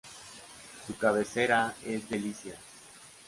[0.87, 2.57] Su cabecera es Delicias.